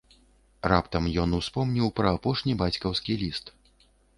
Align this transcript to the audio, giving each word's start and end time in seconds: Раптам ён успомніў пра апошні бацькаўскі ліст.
Раптам 0.71 1.09
ён 1.25 1.29
успомніў 1.39 1.91
пра 1.99 2.15
апошні 2.17 2.59
бацькаўскі 2.63 3.21
ліст. 3.25 3.45